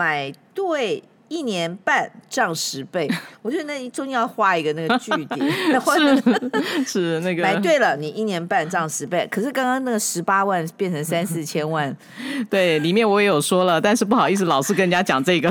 [0.00, 1.02] 买对。
[1.30, 3.08] 一年半涨十倍，
[3.40, 5.52] 我觉得那中间要画一个那个句点。
[6.84, 9.28] 是是那个 买对了，你一年半涨十倍。
[9.30, 11.96] 可是刚刚那个十八万变成三四千万，
[12.50, 15.48] 对，里面我也有说了，但是不好意思，老是跟人家讲这个。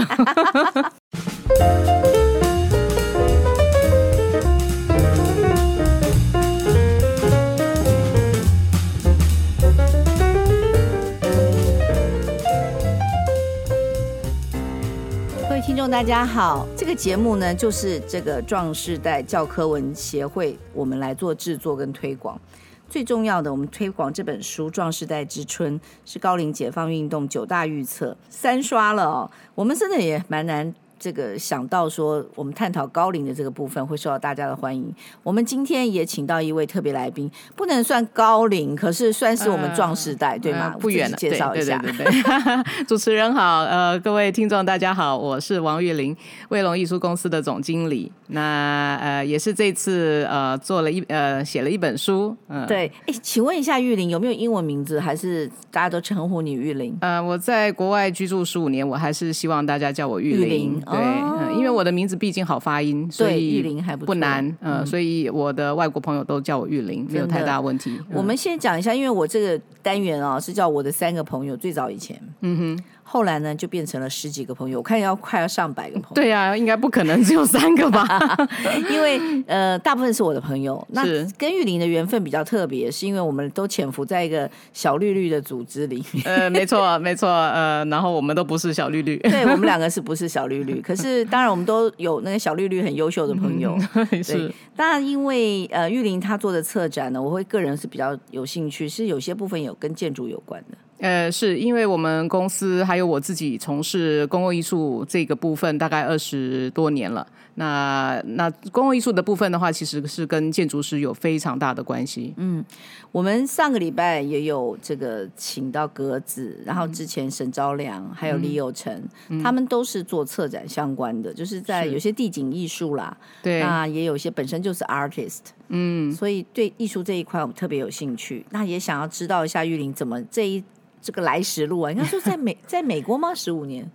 [15.90, 22.40] 大家好，这个节目呢，就是这个壮世代教科文协会，我们来做制作跟推广。
[22.88, 29.32] 最重要的，我们推广这本书《壮世代之春》，是高龄解放运动九大预测三刷了哦。
[29.56, 30.74] 我们真的也蛮难。
[31.00, 34.94] 这个想到说，我们探讨高龄的这个部分会受到大家的欢迎。
[35.24, 40.76] 我们今天也请到一位特别来宾，不能算高龄，可是算是我们壮世代，呃、对吗？
[40.80, 41.78] 不远了，介绍一下。
[41.80, 46.16] 对对对对对 主持人好，呃，各位听众大家好，我是王玉玲，
[46.50, 48.12] 卫龙艺术公司的总经理。
[48.28, 52.36] 那呃，也是这次呃做了一呃写了一本书。
[52.50, 52.92] 嗯、呃，对。
[53.08, 56.96] 哎，请问一下玉玲有没有英文名字，还是大家都称呼你玉玲？
[57.02, 60.40] 呃，我在国外居住十五年，我还是希望大家叫我玉玲。
[60.42, 64.46] 玉玲对、哦，因为我的名字毕竟好发音，所以玉林还不难。
[64.62, 67.92] 嗯、呃，所以我的外国朋友都叫我玉林，没有太大问题。
[68.00, 72.84] 嗯、我们先讲一下，因为我这个单元啊是叫我的三个朋友，最早以前，嗯哼。
[73.12, 76.14] 后来呢，就变成了十几个朋友，我看要快要上百个朋友。
[76.14, 78.08] 对呀、啊，应该不可能只有三个吧？
[78.92, 80.88] 因为呃，大部分是我的朋友。
[80.92, 81.04] 那
[81.36, 86.24] 跟玉林的缘分比较特别，是因为我们都潜伏在一个小绿绿的组织里面。
[86.26, 87.28] 呃，没错， 没错。
[87.28, 89.18] 呃，然后我们都不是小绿绿。
[89.18, 90.80] 对，我们两个是不是小绿绿？
[90.86, 93.76] 可是当然，我们都有那个小绿绿很优秀的朋友。
[93.96, 94.54] 嗯、是。
[94.76, 100.78] 当然，因为呃，玉林他做的策展呢，我会个人是比较有兴趣，是有些部分有跟建筑有关的。
[101.00, 107.26] 呃，是因为我们公司还有我自己从事公共艺术这个部分大概二十多年了。
[107.56, 112.34] 那那公共艺术的部分的话，其实是跟建筑师有非常大的关系。
[112.38, 112.64] 嗯，
[113.12, 128.46] 我们上个礼拜也有这个请到格子，然后之前沈昭良还有李有成，嗯，他们都是做策展相关的，就是在有些地景艺术啦，对，那也有一些本身就是 artist，嗯，所以对艺术这一块我们特别有兴趣。
[128.52, 130.64] 那也想要知道一下玉玲怎么这一。
[131.02, 133.34] 这个来时路啊，你看说 在美在美国吗？
[133.34, 133.90] 十五年？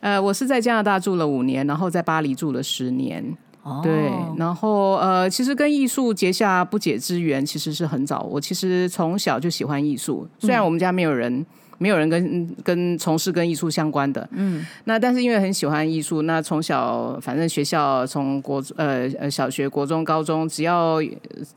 [0.00, 3.36] 呃，我是在加拿大住了五年，然后在巴黎住了十年。
[3.62, 8.22] 哦，对，然后呃，其实跟艺术结下不解之缘，其实是很早。
[8.30, 11.32] 我其实从小就喜欢艺术，虽然我们家没有人。
[11.32, 11.46] 嗯
[11.82, 21.00] 没有人跟跟从事跟艺术相关的，嗯，那但是因为很喜欢艺术，那从小反正学校从国呃呃小学、国中、高中，只要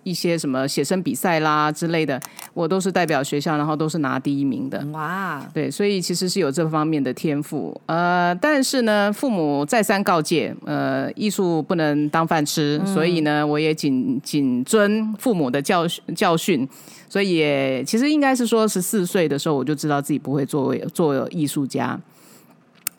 [0.04, 2.18] 一些什么写生比赛啦之类的，
[2.54, 4.82] 我都是代表学校，然后都是拿第一名的。
[4.94, 7.78] 哇，对，所以其实是有这方面的天赋。
[7.88, 15.86] 呃，但是呢，父母再三告诫，呃，艺术不能当饭吃，嗯，所以呢，我也谨谨遵父母的教
[16.16, 16.66] 教训。
[17.14, 22.00] 所以也其实应该是说，十四岁的时候我就知道自己不会作为做艺术家。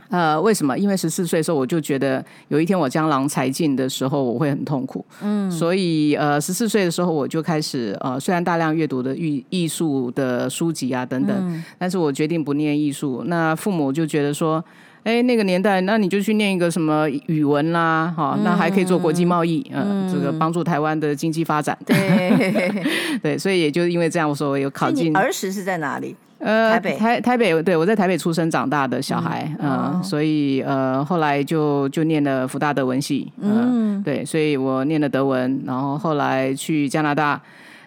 [0.09, 0.79] 呃，为什么？
[0.79, 5.05] 因为十四岁的时候我就觉得有一天我江郎才尽的时候我会很痛苦。
[5.21, 13.25] 嗯，所以呃，十四岁的时候我就开始呃，虽然大量阅读的艺艺术的书籍啊等等，嗯，但是我决定不念艺术。
[13.27, 14.65] 那父母就觉得说。
[15.05, 21.77] 哎，那个年代，那你就去念一个什么语文啦，哈、嗯，那还可以做国际贸易，嗯，呃、这个帮助台湾的经济发展。
[21.87, 22.73] 对，
[23.23, 25.15] 对，所以也就因为这样，我说我有考进。
[25.15, 26.17] 儿时是在哪里？
[26.39, 37.41] 呃，台北，台台北，对，我在台北出生长大的小孩，嗯，呃哦、所以呃，后来就就念了福大德文系，呃、嗯，对，所以我念了德文，然后后来去加拿大，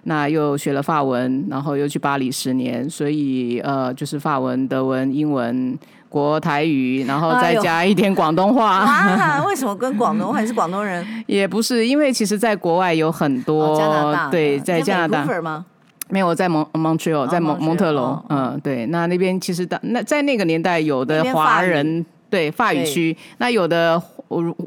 [0.04, 5.78] 那又学了法文，然后又去巴黎十年，所以呃，就是法文、德文、英文。
[6.10, 8.78] 国台语，然后再加一点广东话。
[8.78, 10.40] 啊， 为什么跟广东话？
[10.40, 11.06] 你是广东人？
[11.28, 15.66] 也不是，因为其实在国外有很多、哦、加拿大，对，在加拿大。
[16.08, 18.18] 没有，我在蒙蒙特在蒙蒙特龙。
[18.30, 24.02] 嗯，对，那那边其实的那在那个年代，有的华人对法语区，那有的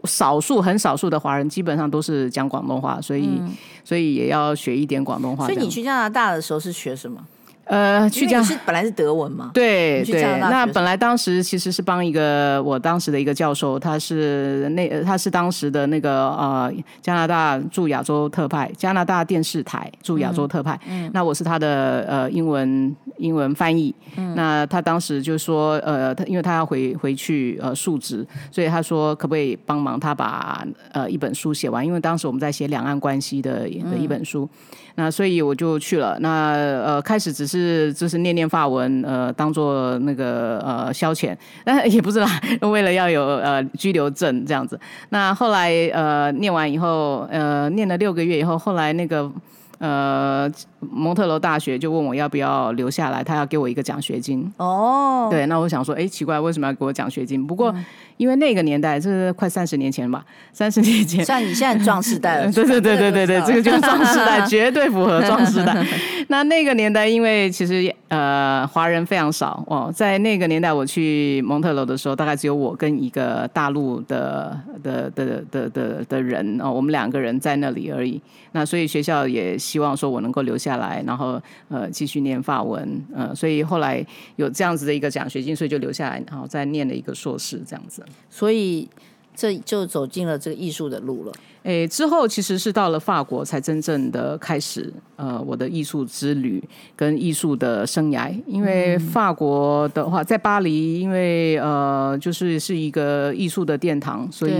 [0.05, 3.53] 少数很少数的华人，基本上都是讲广东话，所以、嗯、
[3.85, 5.47] 所以也要学一点广东话。
[5.47, 7.25] 所以你去加拿大的时候是学什么？
[7.71, 9.53] 呃，去讲是本来是德文嘛？
[9.55, 20.77] 对对，那本来当时其实是帮一个我当时的一个教授，他是那他是当时的那个呃加拿大驻亚洲特派，加拿大电视台驻亚洲特派。
[20.89, 23.95] 嗯，那我是他的呃英文英文翻译。
[24.17, 31.87] 嗯、那他当时就说，呃，他因为他要回回去呃述职，所以他说可不可以帮忙他把呃一本书写完？
[31.87, 34.43] 因为当时我们在写两岸关系的的一本书。
[34.43, 36.17] 嗯那所以我就去了。
[36.21, 42.29] 那呃，开始只是就是念念法文，呃，当做那个呃消遣，但也不是啦，
[42.63, 44.79] 为了要有呃拘留证这样子。
[45.11, 49.31] 那后来呃念完以后，呃念了六个月以后，后来那个
[49.81, 54.51] 呃蒙特罗大学就问我要不要留下来，他要给我一个奖学金。
[54.57, 57.45] 哦，对，那我想说，哎，奇怪，为什么要给我奖学金？
[57.45, 57.73] 不过。
[57.73, 57.85] 嗯
[58.21, 60.23] 因为那个年代，这是快三十年前吧，
[60.53, 61.25] 三十年前。
[61.25, 62.53] 算你现在壮时代 了。
[62.53, 65.75] 对对对对对对， 这个就是壮时代，绝对符合壮时代。
[66.29, 78.21] 那那个年代，因为其实呃华人非常少哦，在那个年代我去蒙特楼的时候，大概只有我跟一个大陆的的的的的的人哦，我们两个人在那里而已。
[78.53, 82.79] 那所以学校也希望说我能够留下来，然后呃继续念法文，
[83.15, 88.05] 呃，所以后来有这样子的一个奖学金，所以就留下来，然后再念了一个硕士这样子。
[88.29, 88.89] 所以
[89.33, 91.33] 这就走进了这个艺术的路了。
[91.63, 96.61] 诶，之后其实是到了法国才真正的开始，呃，我的艺术之旅
[96.97, 98.35] 跟艺术的生涯。
[98.47, 104.53] 因为法国的话，在巴黎，因为呃，就是是一个艺术的殿堂，所以。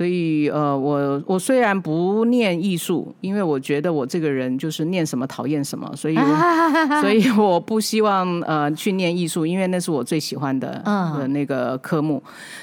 [0.00, 6.16] 所以，呃，我我虽然不念艺术，因为我觉得我这个人就是念什么讨厌什么，所以，
[7.02, 10.82] 所以我不希望呃去念艺术，因为那是我最喜欢的
[11.18, 12.22] 的那个科目，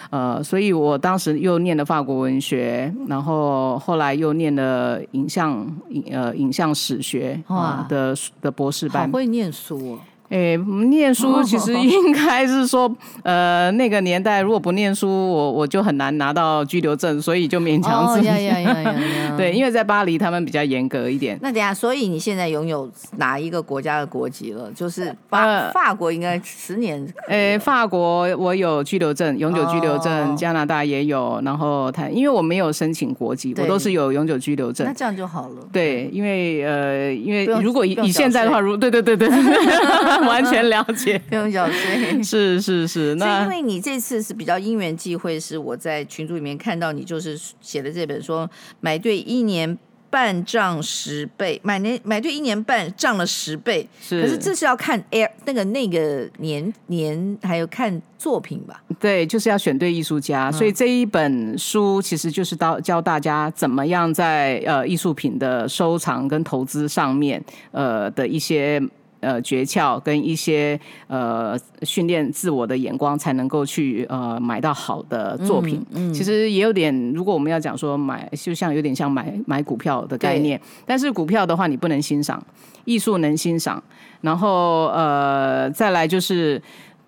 [0.09, 9.99] 呃，所以我当时又念了法国文学，然后后来又念了影像影呃影像史学啊的的博士班，好会念书哦。
[10.29, 10.57] 诶，
[10.89, 12.93] 念书 其实应该是说，
[13.23, 18.27] 呃，那个年代如果不念书，我我就很难拿到居留证，所以就勉强自己。
[19.37, 21.37] 对，因为在巴黎他们比较严格一点。
[21.41, 24.69] 那等下，所以你现在拥有哪一个国家的国籍了？
[24.73, 27.05] 就是法法国应该十年。
[27.29, 34.85] 诶，法国我有居留证，永久居留证，加拿大也有，然后他因为我没有申请国籍，我都是有永久居留证。
[34.85, 35.55] 那这样就好了。
[35.71, 39.29] 对，因为呃，因为如果以以现在的话，如对对对对。
[40.25, 42.21] 完全了解， 不用缴税。
[42.23, 48.49] 是是是，那因为你这次是比较因缘际会，是我在群组里面看到你就是写的这本说
[48.79, 49.77] 买对一年
[50.09, 53.87] 半涨十倍，买年买对一年半涨了十倍。
[54.01, 58.81] 是，可是这是要看 air 那个那个年年，还有看作品吧？
[58.99, 60.49] 对，就是要选对艺术家。
[60.49, 68.81] 嗯、所以这一本书其实就是到教大家怎么样在呃艺术品的收藏跟投资上面呃的一些。
[69.19, 75.83] 呃，诀窍跟一些呃训练自我的眼光，才能够去呃买到好的作品。
[75.91, 80.61] 嗯，嗯其实也有点，如果我们要讲说买，就像有点像买买股票的概念。
[80.85, 82.41] 但是股票的话，你不能欣赏，
[82.85, 83.83] 艺术能欣赏。
[84.21, 86.61] 然后呃，再来就是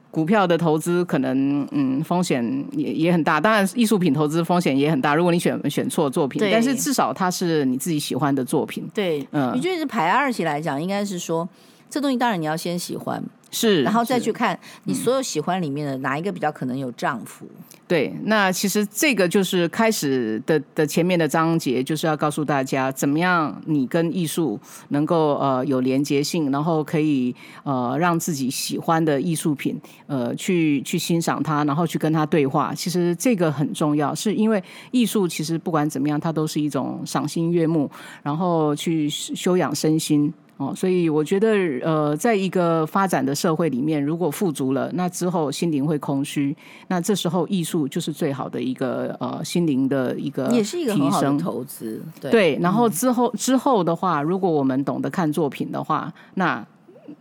[0.10, 3.40] 股票的投资，可能嗯风险也也很大。
[3.40, 5.14] 当然，艺术品投资风险也很大。
[5.14, 8.84] 如果你选选错作品，但是至少它是你自己喜欢的作品。
[8.96, 11.48] 对，嗯，你觉得是排二期来讲，应该是说。
[11.90, 17.48] 这东西当然你要先喜欢，是，然后再去看你所有喜欢里面的哪一个比较可能有丈夫。
[17.88, 24.60] 对，那其实这个就是开始的的前面的章节，就是要告诉大家怎么样你跟艺术
[24.90, 29.76] 能够呃有连接性，然后可以呃让自己喜欢的艺术品
[30.06, 32.72] 呃去去欣赏它，然后去跟它对话。
[32.76, 37.90] 其实这个很重要，是因为艺术其实不管怎么样，它都是一种赏心悦目，
[38.22, 40.32] 然后去修养身心。
[40.60, 41.48] 哦，所以我觉得，
[41.82, 46.54] 呃，在一个发展的社会里面，如果富足了，那之后心灵会空虚，
[46.90, 52.04] 那这时候艺术就是最好的一个呃心灵的一个提升，也是一个很好的投资。
[52.20, 56.66] 对，对，然后之后、嗯、之后的话，如果我们懂得看作品的话，那。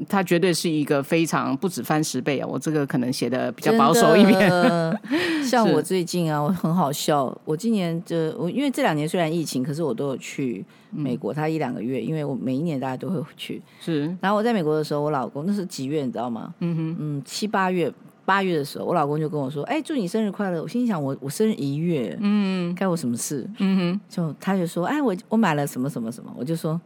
[0.09, 2.47] 它绝对是一个非常不止翻十倍啊！
[2.47, 4.50] 我这个可能写的比较保守一点。
[5.45, 7.37] 像我最近啊，我很好笑。
[7.45, 13.62] 我今年就我因为这两年虽然疫情，可是我都有去美国，他一两个月，因为我每一年大家都会去。
[13.80, 14.14] 是。
[14.21, 16.54] 然后我在美国的时候，我老公那是几月你知道吗？
[16.61, 17.92] 嗯哼，嗯，七八月
[18.25, 26.80] 八月的时候，我老公就跟我说：“哎，祝你生日快乐！”我心想我：“我我生日一月，嗯，该我什么事？”嗯哼，就他就说：“哎，我我买了什么什么什么。”我就说。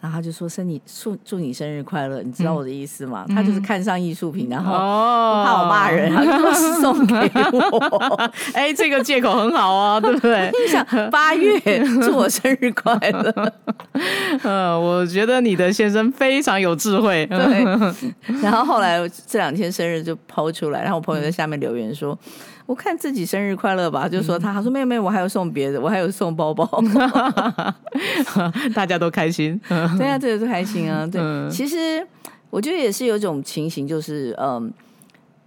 [0.00, 7.14] 然后他就说：“生你祝祝你生日快乐，你知道我的意思吗？”嗯、他就是看上艺术品，然后怕我骂人，然后就送给
[7.70, 8.30] 我。
[8.54, 10.50] 哎，这个借口很好啊，对不对？
[10.64, 11.60] 你想八月
[12.02, 13.52] 祝我生日快乐？
[14.42, 17.26] 嗯，我觉得你的先生非常有智慧。
[17.26, 17.64] 对。
[18.40, 22.18] 然后后来这两天生日就抛出来，然后我朋友在下面留言说。
[22.70, 26.64] 我看自己生日快乐吧，就说他，他说没有没有，我还有送别的，我还有送包包，
[28.72, 29.60] 大家都开心，
[29.98, 32.06] 对啊，这个都开心啊， 对，其实
[32.48, 34.72] 我觉得也是有一种情形，就是嗯，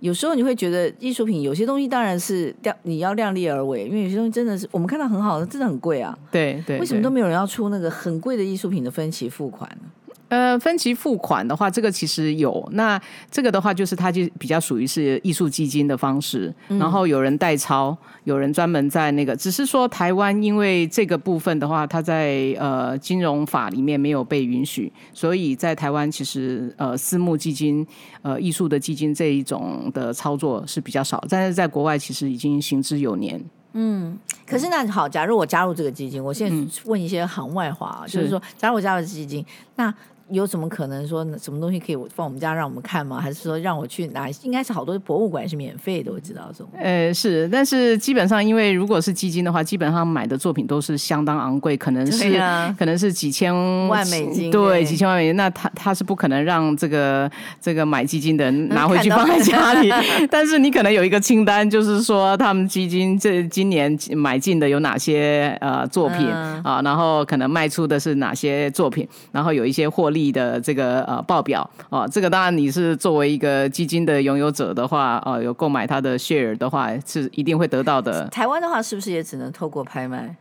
[0.02, 6.14] 有时候你会觉得艺术品有些东西当然是量你要量力而为，因为有些东西真的是我们看到很好的，真的很贵啊。
[6.30, 9.90] 对对，对，为什么都没有人要出那个很贵的艺术品的分期付款呢？
[10.34, 12.68] 呃，分期付款的话，这个其实有。
[12.72, 13.00] 那
[13.30, 19.36] 这个的话，就是它就比较属于是艺术基金的方式，嗯、然后有人代抄，有人专门在那个。
[19.36, 27.86] 只是说台湾因为这个部分的话，它在呃金融法里面没有被允许，所以在台湾其实呃私募基金、
[28.24, 33.40] 呃艺术的基金这一种的操作是比较少，但是在国外其实已经行之有年。
[33.76, 39.94] 嗯，可是那好，假如我加入这个基金，我现在问一些行外话，嗯、就是说，假如我加入基金，那。
[40.34, 43.22] 有什么可能说什么东西可以放我们家让我们看吗？
[43.22, 44.28] 还是说让我去拿？
[44.42, 46.68] 应该是好多博物馆是免费的，我知道这种。
[46.78, 53.54] 呃，是，但是基本上，因为如果是基金的话，基本上买的作品都是相当昂贵，可能是、啊、可能是几千
[53.88, 55.36] 万美金，对，对几千万美金。
[55.36, 57.30] 那他他是不可能让这个
[57.62, 59.92] 这个买基金的人拿回去放在家里。
[60.32, 78.28] 但是你可能有一个清单，就是说他们基金这今年买进的有哪些呃作品、嗯、啊，然后可能卖出的是哪些作品，然后有一些获利的这个呃报表啊，这个当然你是作为一个基金的拥有者的话，哦、有购买它的 share 的话，是一定会得到的。
[78.30, 80.36] 台湾的话，是不是也只能透过拍卖？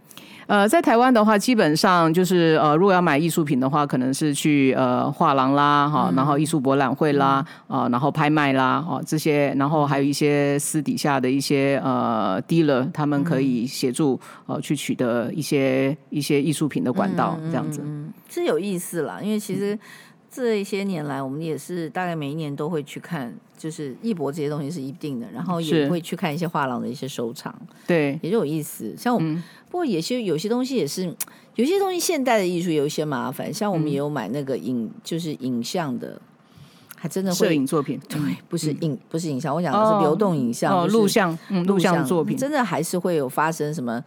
[0.46, 7.82] 呃，在台湾的话，基本上就是呃，如果要买艺术品的话，可能是去呃画廊啦，哈、嗯，然后艺术博览会啦，啊、嗯。
[7.82, 17.80] 呃，然后拍卖啦，哦，这些，然后还有一些私底下的一些呃 dealer，他们可以协助呃去取得一些一些艺术品的管道，这样子。
[17.84, 19.78] 嗯，是有意思啦，因为其实
[20.34, 23.32] 这些年来，我们也是大概每一年都会去看。
[23.62, 27.54] 就是艺博这些东西是一定的，然后也会去看一些画廊的一些收藏，
[27.86, 28.92] 对，也就有意思。
[28.98, 31.04] 像我们，嗯、不过有些有些东西也是，
[31.54, 33.54] 有些东西现代的艺术有一些麻烦。
[33.54, 36.20] 像我们也有买那个影，嗯、就是影像的，
[36.96, 44.02] 还真的会摄影作品，对，不是影，不是影像，我讲的是流动影像，哦，录像，嗯，录像作品，真的还是会有发生什么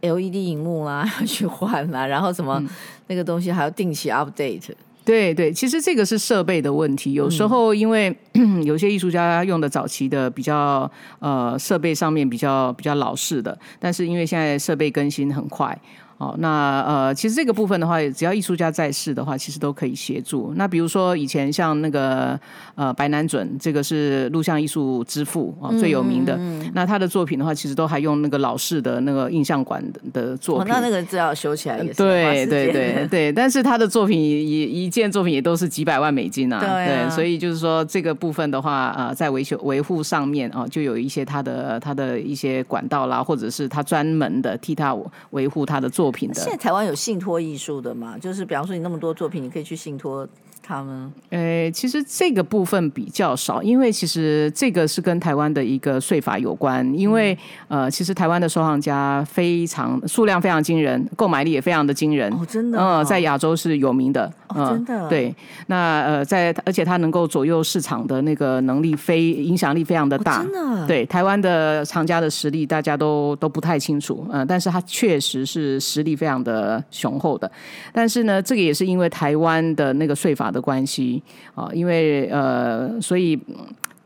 [0.00, 2.68] LED 荧幕啦， 要去换啦，然后什么、嗯、
[3.06, 4.72] 那个东西还要定期 update。
[5.06, 7.12] 对对，其实这个是设备的问题。
[7.12, 15.78] 有时候因为、嗯、有些艺术家用的早期的比较呃设备上面比较比较老式的，但是因为现在设备更新很快。
[16.18, 20.54] 哦，那呃，其实这个部分的话，只要艺术家在世的话，其实都可以协助。
[20.56, 22.38] 那比如说以前像那个
[22.74, 26.34] 呃白南准，这个是录像艺术之父啊、哦，最有名的。
[26.36, 30.72] 嗯嗯、那他的作品的话，其实都还用那个老式的那个印象馆的作品。
[30.72, 36.58] 哦、那那个只要修起来也是对对对 对，但是他的作品也一件作品也都是几百万美金啊。
[36.58, 44.96] 对，啊对，所以就是说这个部分的话，呃，在维修维护上面啊、呃，就有一些他的他的一些管道啦，或者是他专门的替他
[45.32, 46.05] 维护他的作品。
[46.42, 48.16] 现在台湾有信托艺术的嘛？
[48.18, 50.26] 就是比方说你那么多作品，你可以去信托。
[50.66, 56.84] 他们诶，其实这个部分比较少，因为其实这个是跟台湾的一个税法有关。
[56.98, 57.32] 因为、
[57.68, 62.32] 嗯、呃，其实台湾的收藏家非常数量非常惊人，购买力也非常的惊人。
[62.32, 63.02] 哦，真的、哦。
[63.02, 64.30] 嗯，在亚洲是有名的。
[64.48, 65.08] 哦，真的。
[65.08, 65.32] 对，
[65.68, 70.40] 那呃，在而且他能够左右市场的那个能力非影响力非常的大。
[70.40, 70.86] 哦、真的。
[70.86, 74.26] 对，台湾的藏家的实力大家都都不太清楚。
[74.30, 77.50] 嗯、呃，但是他确实是实力非常的雄厚的。
[77.92, 81.22] 但是呢，这个也是因为台湾的那个税法的关系
[81.54, 83.38] 啊，因为呃，所以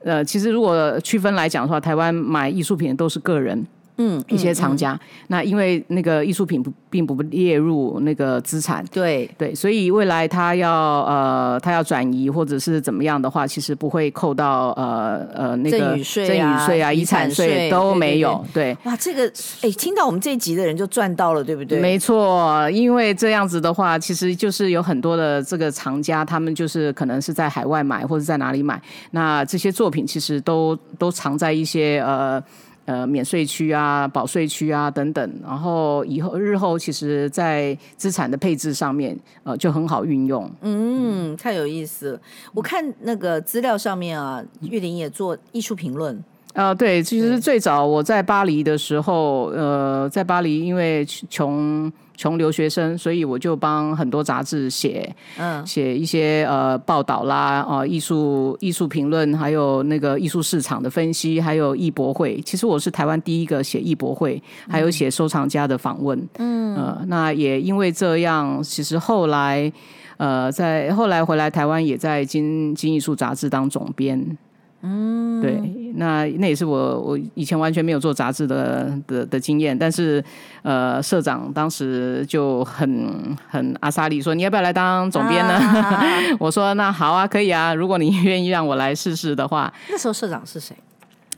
[0.04, 3.64] 呃，其实如果区分来讲的话，台湾买艺术品都是个人。
[4.02, 18.42] 嗯，一些藏家，那因为那个艺术品不并不列入那个资产，对对，所以未来他要呃他要转移或者是怎么样的话，其实不会扣到呃呃那个赠与税、赠与税啊、遗产税都没有。
[18.54, 19.30] 对，哇，这个
[19.60, 21.78] 哎，听到我们这一集的人就赚到了，对不对？
[21.78, 28.80] 没错，因为这样子的话，其实就是有很多的这个藏家，他们就是可能是在海外买或者在哪里买，
[29.10, 32.42] 那这些作品其实都都藏在一些呃。
[32.90, 40.50] 呃，免税区啊，保税区啊，等等，然后以后日后其实，在资产的配置上面，呃，就很好运用。
[40.62, 42.20] 嗯，太有意思。
[42.52, 46.20] 我看那个资料上面啊，玉林也做艺术评论。
[46.54, 51.92] 啊、呃，对，其实最早我在巴黎的时候，呃，在巴黎因为穷。
[52.20, 62.38] 穷留学生，所以我就帮很多杂志写，嗯，写一些呃报道啦，啊、呃，艺术艺术评论，还有那个艺术市场的分析，还有艺博会。
[62.42, 69.72] 其实我是台湾第一个写艺博会，还有写收藏家的访问，嗯，呃，那也因为这样，其实后来，
[70.18, 74.36] 呃，在后来回来台湾，也在金金艺术杂志当总编。
[74.82, 75.60] 嗯，对，
[75.96, 80.22] 那那也是我我以前完全没有做杂志的的的经验，但是
[80.62, 85.54] 呃，社长当时就很很阿莎力说，你要不要来当总编呢？
[85.54, 86.04] 啊、
[86.38, 89.72] 我说那好啊，可以啊，如果你愿意让我来试试的话。
[89.88, 90.74] 那时候社长是谁？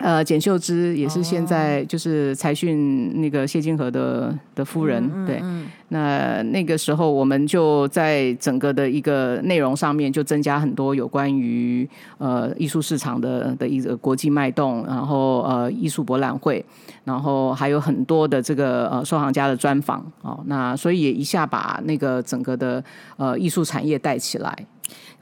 [0.03, 5.43] 呃，简秀芝也是现在就是财讯那个谢金河的的夫人，嗯嗯嗯、对。
[5.91, 16.65] 那那个时候我们就在整个的一个内容上面就增加很多有关于呃艺术市场的的一个国际脉动，然后呃艺术博览会，
[17.05, 20.43] 然后还有很多的这个呃收藏家的专访哦。
[20.47, 22.83] 那所以也一下把那个整个的
[23.17, 24.67] 呃艺术产业带起来。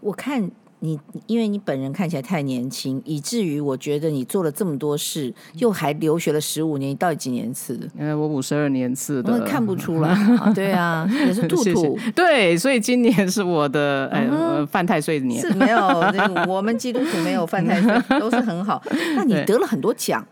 [0.01, 0.51] 我看。
[0.81, 7.87] 你因为你本人看起来太年轻，以至于我觉得你做了这么多事，又还留学了十五年，你到底几年次的？
[7.99, 10.11] 因为我五十二年次的，我看不出来。
[10.41, 11.99] 啊对啊，也是兔兔。
[12.15, 15.41] 对，所以今年是我的呃、嗯、犯太岁年。
[15.41, 15.79] 是没有，
[16.49, 18.83] 我们基督徒没有犯太岁，都是很好。
[19.17, 20.27] 那你得了很多奖。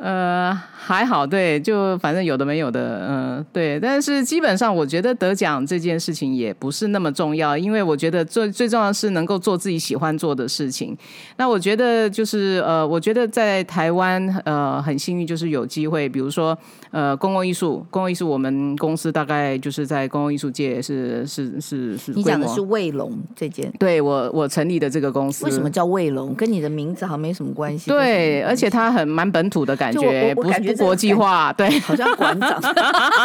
[0.00, 10.96] 呃，还好，对，就反正有的没有的，嗯、呃，对，但是基本上我觉得得奖这件事情也不是那么重要，因为我觉得最最重要的是能够做自己喜欢做的事情。
[11.36, 16.56] 那我觉得就是呃，我觉得在台湾呃很幸运，就是有机会，比如说
[16.92, 22.12] 呃公共艺术，公共艺术我们公司大概就是在公共艺术界是是是是。
[22.12, 23.70] 你讲的是卫龙这件？
[23.78, 25.44] 对，我我成立的这个公司。
[25.44, 26.34] 为什么叫卫龙？
[26.34, 27.90] 跟你的名字好像没什么关系。
[27.90, 29.89] 对，而且它很蛮本土的感觉。
[29.92, 32.60] 感觉不不国际化，对，好像馆长，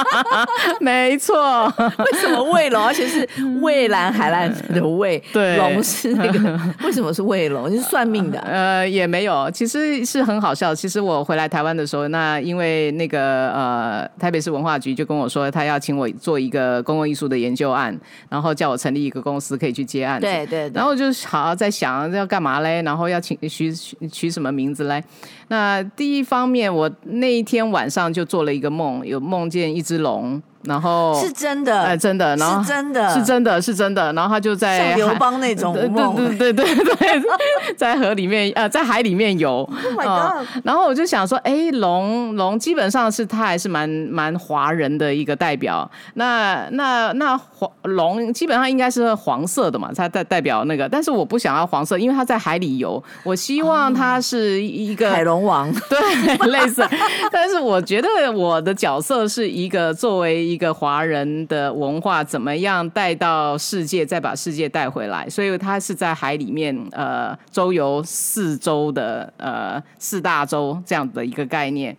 [0.80, 1.66] 没错。
[1.78, 2.86] 为什么卫龙？
[2.86, 3.28] 而且是
[3.62, 6.60] 蔚蓝海蓝的蔚，对，龙是那个。
[6.84, 7.72] 为什么是卫龙？
[7.72, 8.40] 你是算命的？
[8.46, 10.74] 呃，也没有，其实是很好笑。
[10.74, 17.98] 其实我回来台湾的时候，那因为那个呃，台北市文化局就跟我说，他要请我做一个公共艺术的研究案，
[18.30, 20.26] 然后叫我成立一个公司可以去接案子。
[20.26, 20.72] 对对。
[20.74, 22.82] 然后就好好在想要干嘛嘞？
[22.84, 25.04] 然后要请取取取什么名字嘞？
[25.48, 30.42] 那第一方面，我那一天晚上就做了一个梦，有梦见一只龙。
[30.68, 34.14] 然后是真的，哎，真的，然后是真的，是真的，是真的。
[34.14, 37.24] 然后他就在像刘邦那种梦，对对对对对，
[37.78, 39.68] 在河里面，呃，在海里面游。
[39.86, 40.48] Oh my god！
[40.64, 45.90] 然后我就想说，哎，龙龙基本上是他还是蛮蛮华人的一个代表。
[46.16, 50.88] 那那那黄龙基本上应该是黄色的嘛，它代代表那个。
[50.90, 56.88] 但是我不想要黄色，因为它在海里游，我希望它是一个海龙王， 对，类似。
[57.32, 60.46] 但是我觉得我的角色是一个作为。
[60.46, 65.30] 一个华人的文化怎么样带到世界，再把世界带回来？
[65.30, 71.96] 所以他是在海里面呃周游四周的呃四大洲这样的一个概念。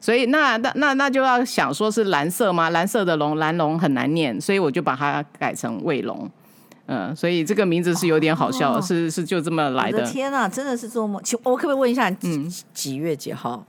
[0.00, 2.70] 所以那那那那就要想说是蓝色吗？
[2.70, 6.30] 蓝色的龙，蓝龙很难念，所以我就把它改成卫龙。
[6.86, 9.98] 嗯、呃，所以这个名字是有点好笑，哦、是是就这么来的。
[9.98, 11.22] 的天啊，真的是做梦！
[11.44, 13.64] 我可不可以问一下，嗯，几月几号？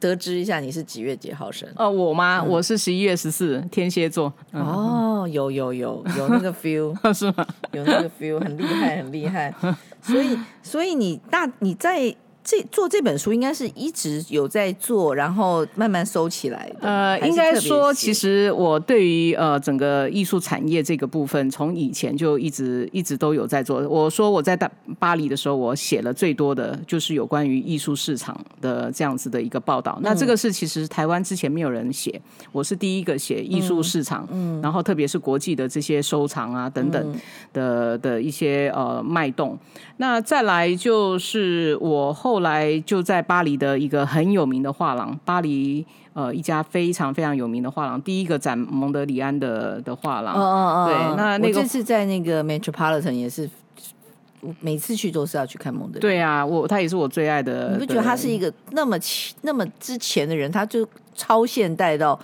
[0.00, 1.68] 得知一下你是几月几号生？
[1.76, 2.40] 哦，我吗？
[2.40, 4.32] 嗯、我是十一月十四，天蝎座。
[4.52, 7.46] 嗯、哦，有有有有那个 feel， 是吗？
[7.72, 9.54] 有那个 feel，很厉害，很厉害。
[10.02, 12.14] 所以，所以你大你在。
[12.48, 16.88] 这做这本书应该是一直有在做，然后慢慢收起来的。
[16.88, 23.86] 呃，应该说，其实我对于呃整个艺术产业这个部分，从以前就一直一直都有在做。
[23.86, 29.92] 我说我在大巴黎的时候，我写了最多的就是有关于艺术市场的这样子的一个报道。
[29.98, 32.18] 嗯、那这个是其实台湾之前没有人写，
[32.50, 37.14] 我是第一个写艺术市场，嗯，然后特别是国际的这些收藏啊等等
[37.52, 39.58] 的的一些呃脉动。
[39.98, 42.37] 那再来就是我后。
[42.38, 50.36] 后来就在巴黎的一个很有名的画廊，巴黎呃一家非常非常有名的画廊，第一个展蒙德里安的的画廊。
[50.36, 53.50] 嗯嗯嗯，对，那那个这次在那个 Metropolitan 也是，
[54.60, 56.00] 每次去都是要去看蒙德里。
[56.00, 57.72] 对啊，我他也是我最爱的。
[57.72, 58.98] 你不觉得他是一个那么
[59.42, 60.86] 那么之前的人，他就。
[61.20, 62.16] 超现代到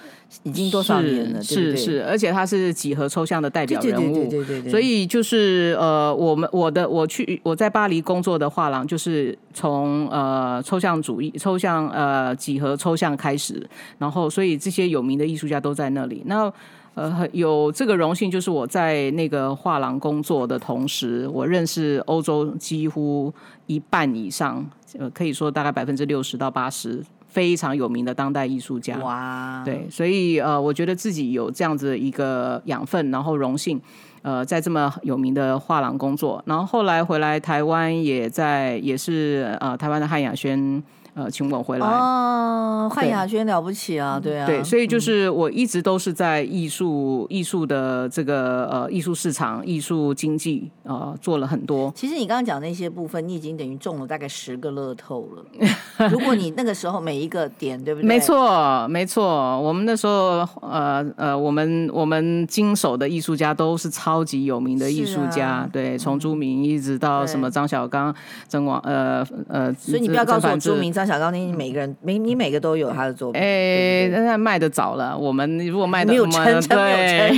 [0.45, 1.43] 已经多少年了？
[1.43, 4.71] 是是是，而且他是几何抽象的代表人物，对对对对对。
[4.71, 16.23] 所以就是呃，我们我的我去我在巴黎工作的画廊，就是从呃抽象主义、抽象呃几何抽象开始，然后所以这些有名的艺术家都在那里。
[16.27, 16.49] 那
[16.95, 23.33] 呃有这个荣幸，就是我在那个画廊工作的同时，我认识欧洲几乎
[23.67, 24.65] 一半以上，
[24.99, 27.05] 呃，可以说大概百分之六十到八十。
[27.27, 33.81] 非常有名的当代艺术家，哇，对，所以呃，我觉得自己有这样子一个养分，然后荣幸，
[34.23, 40.81] 呃，在这么有名的画廊工作，然后后来回来台湾，也在也是呃台湾的汉雅轩
[41.15, 41.87] 呃请我回来。
[41.87, 51.93] 哦，汉雅娟了不起啊，对啊，对，所以就是我一直都是在艺术艺术的这个呃艺术市场、艺术经济啊、呃、做了很多。
[51.95, 55.45] 其实你刚刚讲那些部分，你已经等于中了大概十个乐透了。
[56.11, 58.07] 如果你那个时候每一个点，对不对？
[58.07, 59.61] 没错，没错。
[59.61, 68.15] 我们那时候呃呃，我们我们经手的艺术家都是超级有名的艺术家，啊、对，从朱明一直到什么张小刚、
[68.49, 69.73] 曾王呃呃。
[69.75, 73.41] 所以你不要告诉我朱明、张小高，你每个人每你每个都有他的作品。
[73.41, 75.17] 哎，那他卖的早了。
[75.17, 77.31] 我们如果卖的没有撑，对，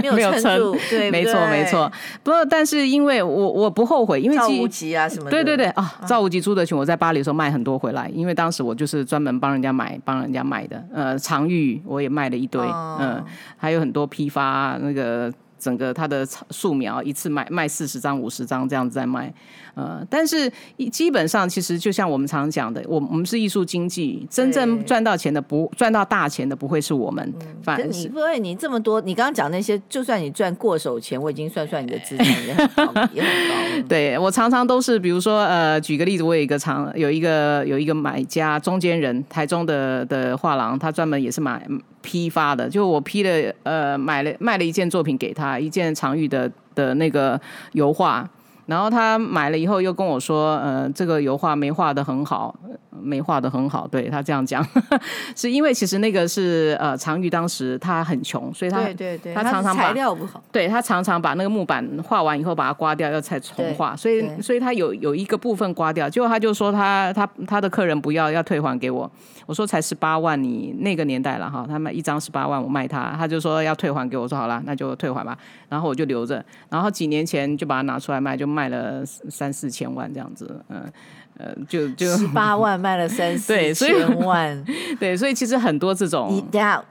[0.00, 1.90] 没有撑住，对，没错没错。
[2.22, 5.30] 不过但是因为我我不后悔，因为赵无极啊什么的。
[5.30, 10.82] 对对对啊，赵无极出的群，我在巴黎的时候卖很多回来，因为当时我就是专门帮人家买，帮人家卖的。
[10.92, 12.60] 呃，常玉我也卖了一堆，
[13.00, 13.22] 嗯，
[13.56, 15.32] 还有很多批发那个。
[15.60, 19.30] 整个他的素描一次卖卖四十张五十张这样子在卖，
[19.74, 20.50] 呃，但是
[20.90, 33.88] 基本上其实就像我们常讲的，我我们是艺术经济，真正赚到钱的不赚到大钱的不会是我们，嗯、反而是你不会你这么多，你刚刚讲那些，就算你赚过手钱，我已经算算你的资产也很高， 也很高。
[33.88, 41.66] 对我常常都是，比如说呃，举个例子，我有一个厂有一个有一个买家中间人，台中的的画廊，他专门也是买。
[42.02, 47.38] 批发的，就我批了，呃，买了卖了一件作品给他，一件常玉的的那个
[47.72, 48.26] 油画，
[48.70, 52.54] 然后他买了以后又跟我说，呃，这个油画没画的很好。
[53.02, 54.62] 没画的很好，对他这样讲，
[55.34, 69.10] 是因为其实那个是呃常玉当时他很穷，所以他对对对，他常常把材料不好，对他常常把那个木板画完以后把它刮掉，要再重画，所以所以他有有一个部分刮掉，结果他就说他他他的客人不要要退还给我，
[69.46, 75.38] 我说才十八万，你那个年代了哈，他卖一张十八万，我卖他，他就说要退还给我，说好了，那就退还吧，
[75.70, 80.92] 然后我就留着，然后几年前就把它拿出来卖，就卖了三四千万这样子，嗯。
[81.38, 84.62] 呃，就就十八万卖了三四千万，
[85.00, 86.84] 对，所以其实很多这种，你等下，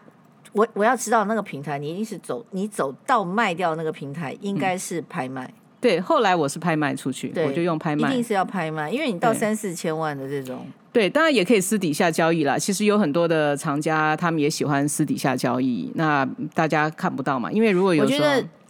[0.53, 5.47] 我我要知道那个平台，你一定是走，你走到卖掉那个平台，应该是拍卖。
[5.79, 12.57] 对，后来我是拍卖出去，我就用拍卖，一定是要拍卖，因为你到三四千万的这种，对，当然也可以私底下交易啦。
[12.57, 18.27] 其实有很多的藏家，他们也喜欢私底下交易，那大家看不到嘛，因为如果有时候。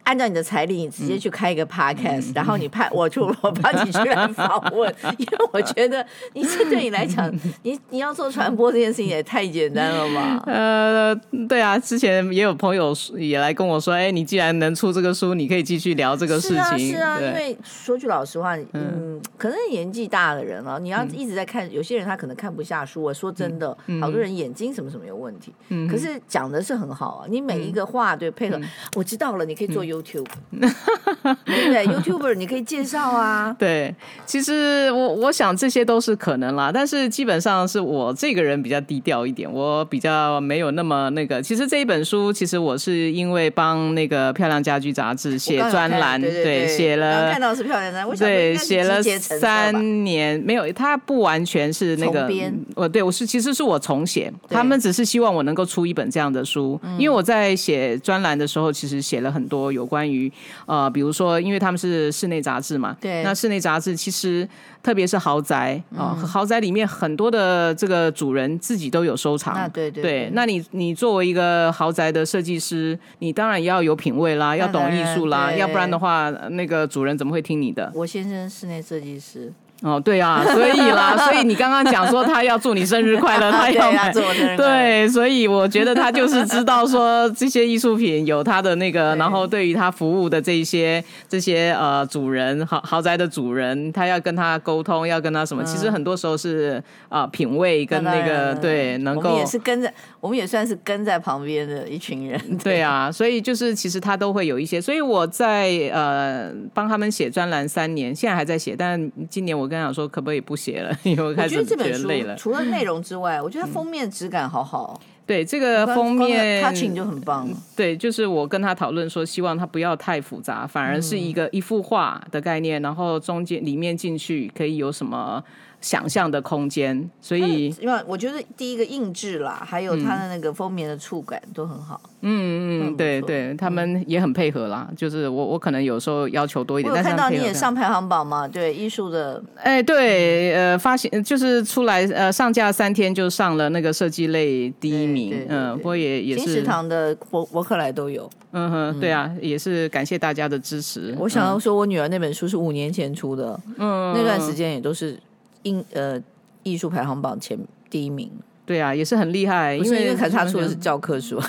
[0.09, 10.43] 按照你的财力，你直接去开一个 podcast，、嗯、然后你派 我去，我帮你去来访问，因为我觉得你这对你来讲， 你你要做传播这件事情也太简单了吧？
[10.47, 11.15] 呃，
[11.47, 16.57] 对啊，之前也有朋友也来跟我说，哎，你既然能出这个书，你可以继续聊这个事情。
[16.57, 23.03] 是啊，是啊，因为说句老实话，嗯，嗯可能年纪大的人啊，你要一直在看，有些人他可能看不下书。
[23.03, 28.63] 我说真的，嗯、好多人眼睛什么什么有问题，嗯、可是讲的是很好啊，你每一个话对配合，嗯、
[28.95, 29.98] 我知道了，你可以做 YouTube。
[29.99, 30.25] YouTube，
[30.59, 33.55] 对不对？YouTuber 你可以介绍啊。
[33.59, 33.93] 对，
[34.25, 41.41] 其实我我想这些都是可能啦，但是基本上是我这个人比较低调一点，我比较没有那么那个。
[41.41, 52.29] 其实这一本书，其实我是因为帮那个漂亮家居杂志写专栏，对，对，对，对，写了看到是漂亮的，对，写了三年，没有，它不完全是那个，
[52.75, 60.31] 我对我是其实是我重写，他们只是希望我能够出一本这样的书，因为我在写专栏的时候，其实写了很多有关于
[60.65, 64.47] 呃，比如说，因为他们是室内杂志嘛，对，那室内杂志其实
[64.81, 77.91] 特别是豪宅啊、呃，豪宅里面很多的这个主人自己都有收藏，对对，对，那你你作为一个豪宅的设计师，你当然要有品味啦，要懂艺术啦，要不然的话，那个主人怎么会听你的？
[77.95, 79.51] 我先生室内设计师。
[79.81, 84.11] 哦，对啊， 所以啦，所以你刚刚讲说他要祝你生日快乐， 他要买，
[84.57, 95.63] 对，所以我觉得他就是知道说这些艺术品有他的那个，然后对于他服务的这些这些呃主人豪豪宅的主人，他要跟他沟通，要跟他什么？
[95.63, 102.39] 其实很多时候是啊、呃，品味跟那个对，能够也是跟在，我们也算是跟在旁边的一群人。
[102.58, 109.60] 对，对啊，所以就是其实他都会有一些，所以我在呃帮他们写专栏三年，现在还在写，但今年我。
[109.60, 110.97] 我跟他说，可不可以不写了？
[111.03, 112.36] 因为我开始觉得累了。
[112.36, 114.99] 除了内容之外，我觉得封面质感好好。
[115.27, 117.47] 对，这个封面 touching 就很棒。
[117.75, 125.43] 对，就是我跟他讨论说，希望他不要太复杂，反而是一个一幅画的概念，然后中间里面进去可以有什么。
[125.81, 132.01] 想象的空间，所以因为我觉得第一个印制啦，还有它的那个封面的触感都很好。
[132.21, 134.85] 嗯嗯，对对，他们也很配合啦。
[134.89, 139.41] 嗯、就是我我可能有时候要求多一点，我看到你也上排行榜嘛，对艺术的。
[139.55, 145.45] 哎，对，呃，发行就是出来呃上架三天就上了那个设计类第一名。
[145.47, 148.29] 嗯，不过也也是金石堂的博博客来都有。
[148.51, 151.15] 嗯哼，对啊，也是感谢大家的支持。
[151.17, 155.17] 我想要说，我女儿那本书是五年前出的，嗯，那段时间也都是。
[155.63, 156.21] 印呃
[156.63, 157.57] 艺术排行榜前
[157.89, 158.31] 第一名。
[158.65, 161.39] 对啊，也是很厉害，因为因为他出的是教科书。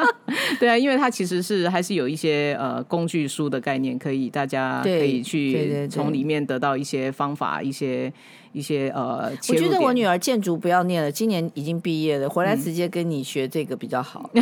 [0.60, 8.12] 对啊，因为他其实是还是有一些呃工具书的概念，可以大家可以去从里面得到一些方法，一些。
[8.52, 14.28] 一些呃，我觉得我女儿建筑不要念了，今年已经毕业了，回来直接跟你学这个比较好。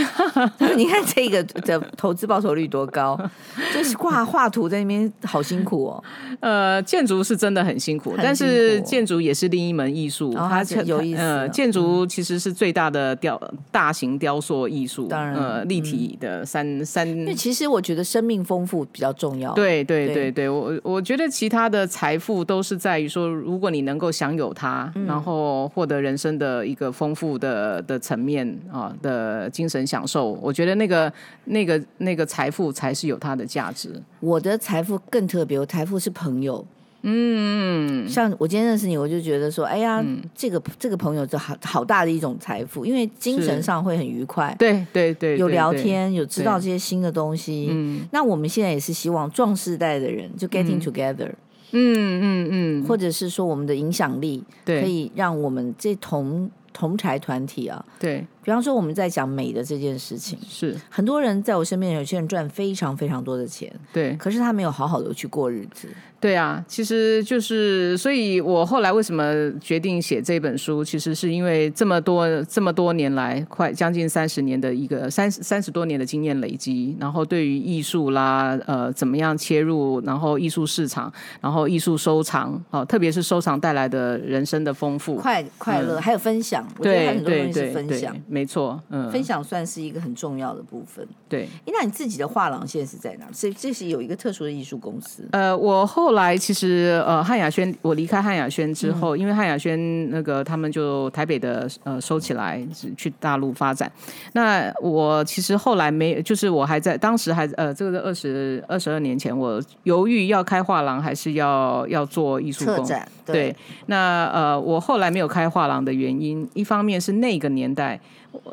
[0.58, 3.18] 嗯、你看这个的投资报酬率多高，
[3.74, 6.04] 就是画画图在那边好辛苦哦。
[6.40, 11.20] 呃，建筑是真的很辛苦，辛苦，但是建筑也是另一门艺术，哦、它有意思。
[11.20, 13.40] 呃，建筑其实是最大的雕
[13.70, 17.06] 大型雕塑艺术，当然呃立体的三三。
[17.06, 19.52] 因为其实我觉得生命丰富比较重要。
[19.52, 24.05] 对对对对，我我觉得其他的财富都是在于说，如果你能够。
[24.10, 31.12] 享有它，然后获得人生的一个丰富的的层面啊的精神享受，我觉得那个
[31.44, 33.90] 那个那个财富才是有它的价值。
[34.20, 36.64] 我的财富更特别，我财富是朋友。
[37.08, 44.52] 嗯，像我今天认识你，我就觉得说，哎呀，嗯、这个这个朋友就好好大的一种财富，因为精神上会很愉快。
[44.58, 47.68] 对对对，有聊天，有知道这些新的东西。
[47.70, 51.28] 嗯，那我们现在也是希望壮世代的人就 getting together。
[51.28, 51.36] 嗯
[51.76, 54.42] 嗯嗯嗯，或者是说我们的影响力，
[54.80, 60.76] 可以让我们这同同才团体啊，对，比方说我们在讲美的这件事情，是。
[60.88, 65.88] 很多人在我身边，有些人赚非常非常多的钱，对，可是他没有好好的去过日子。
[66.18, 91.06] 对啊，其实就是，所以我后来为什么决定写这本书，其实是因为这么多这么多年来，快将近三十年的一个三三十多年的经验累积，然后对于艺术啦，呃，怎么样切入，然后艺术市场，然后艺术收藏，哦，特别是收藏带来的人生的丰富、快快乐，嗯、还有分享，我觉得很多东西是分享，没错，嗯，分享算是一个很重要的部分。
[91.26, 93.26] 对，那你自己的画廊现在是在哪？
[93.32, 95.26] 这这是有一个特殊的艺术公司。
[95.32, 97.02] 呃，我后来其实。
[97.06, 102.60] 呃，汉雅轩，我离开汉雅轩之后，嗯、因为汉雅轩那个他们就台北的呃收起来，
[102.96, 103.90] 去大陆发展。
[104.32, 113.08] 那我其实后来没，就是我还在当时还呃，这个是二十二十二年前，我犹豫要开画廊还是要要做艺术工展。
[113.24, 118.00] 对，对那呃，我后来没有开画廊的原因，一方面是那个年代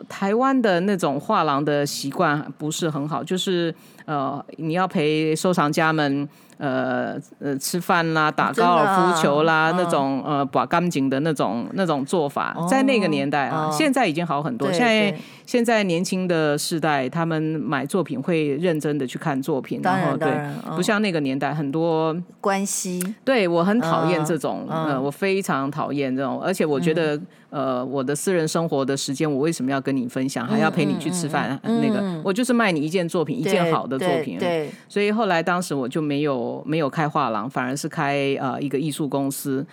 [0.07, 3.73] 台湾的那种画廊的习惯不是很好，就是
[4.05, 6.27] 呃，你要陪收藏家们。
[6.59, 14.71] 呃呃，吃饭啦，打高尔夫球啦，啊、那种、嗯、呃，把干净的那种那种做法，哦、在那个年代啊，哦、现在已经好很多。
[14.71, 15.13] 现在
[15.45, 20.31] 现在年轻的世代，他们买作品会认真的去看作品，然，然后对，
[20.75, 23.01] 不像那个年代很多关系。
[23.25, 27.15] 对，我很讨厌这种，嗯、呃，我非常讨厌这种，而且我觉得。
[27.15, 30.47] 嗯呃，我的私人生活的时间，我为什么要跟你分享？
[30.47, 31.59] 还要陪你去吃饭？
[31.61, 34.39] 那个，嗯、我就是卖你一件作品，一件好的作品。
[34.39, 39.63] 对，所以后来当时我就没有没有开画廊，反而是开呃一个艺术公司。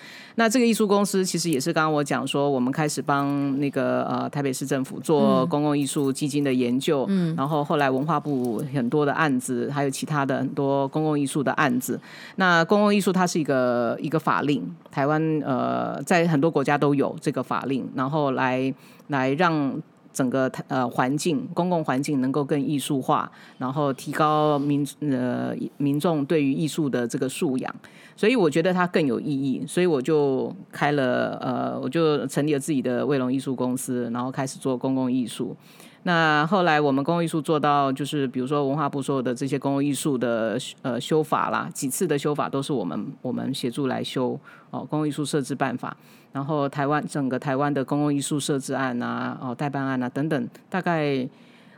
[0.41, 12.01] 那这个艺术公司其实也是刚刚我讲说，我们开始帮那个呃台北市政府做公共艺术基金的研究，嗯，然后后来文化部很多的案子，还有其他的很多公共艺术的案子。
[12.37, 17.87] 那公共艺术它是一个一个法令，台湾呃在很多国家都有这个法令。
[17.95, 18.73] 然后来
[19.09, 19.79] 来让
[20.13, 27.75] 整个呃环境公共环境能够更艺术化，然后提高民呃民众对于艺术的这个素养，
[28.17, 35.57] 所以我觉得它更有意义，所以我就开了呃我就成立了自己的卫龙艺术公司，然后开始做公共艺术。
[36.05, 44.39] 那后来我们公共艺术做到，就是比如说文化部所有的这些公共艺术的呃修法啦，几次的修法都是我们我们协助来修
[44.71, 45.95] 哦，公共艺术设置办法，
[46.33, 51.29] 然后台湾整个台湾的公共艺术设置案啊，哦代办案啊等等，大概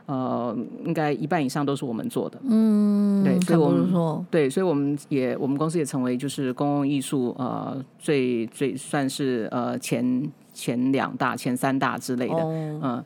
[0.05, 0.55] 呃
[0.85, 2.39] 应该一半以上都是我们做的。
[2.45, 12.79] 嗯，对，所以我们对，所以我们也我们公司也成为就是公共艺术呃最最算是呃前前两大前三大之类的，嗯、哦。
[12.81, 13.05] 呃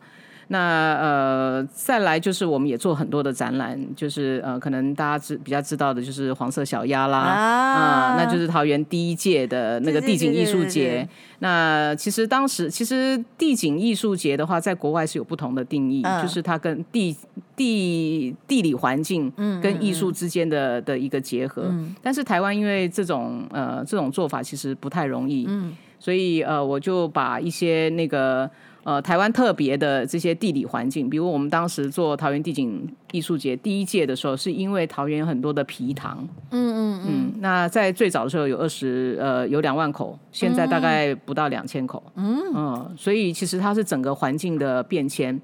[0.49, 11.07] 那呃，再来就是我们也做很多的展览，就是呃，可能大家知比较知道的就是黄色小鸭啦，啊、呃，那就是桃园第一届的那个地景艺术节。
[11.39, 17.15] 那其实当时其实地景艺术节的话，在国外是有不同的定义，嗯、就是它跟地
[17.55, 19.29] 地地理环境
[19.61, 21.63] 跟艺术之间的的一个结合。
[21.65, 28.49] 嗯、但是台湾因为这种呃这种做法其实不太容易，嗯、所以呃我就把一些那个。
[28.87, 37.33] 呃，台湾特别的这些地理环境，比如我们当时做桃园地景艺术节第一届的时候，是因为桃园有很多的皮糖，嗯嗯嗯嗯。
[37.41, 42.01] 那在最早的时候有二十呃有两万口，现在大概不到两千口。
[42.15, 42.95] 嗯嗯。
[42.97, 45.37] 所以其实它是整个环境的变迁。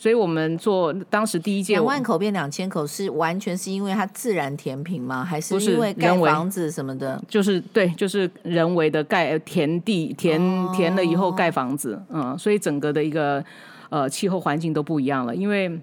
[0.00, 5.22] 所以我们做当时第一届两万口变两千口，是完全是因为它自然填平吗？
[5.22, 7.22] 还是因为盖房子什么的？
[7.28, 10.40] 就是对，就是人为的盖填地填
[10.72, 13.44] 填了以后盖房子，嗯，所以整个的一个
[13.90, 15.78] 呃气候环境都不一样了，因为。